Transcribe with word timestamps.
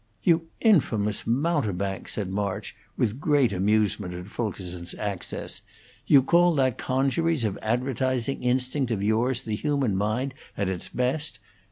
"You 0.23 0.47
infamous 0.61 1.27
mountebank!", 1.27 2.07
said 2.07 2.27
March, 2.31 2.73
with 2.97 3.19
great 3.19 3.53
amusement 3.53 4.15
at 4.15 4.25
Fulkerson's 4.25 4.95
access; 4.95 5.61
"you 6.07 6.23
call 6.23 6.55
that 6.55 6.79
congeries 6.79 7.43
of 7.43 7.59
advertising 7.61 8.41
instinct 8.41 8.89
of 8.91 9.03
yours 9.03 9.43
the 9.43 9.53
human 9.55 9.95
mind 9.95 10.33
at 10.57 10.69
its 10.69 10.89
best? 10.89 11.37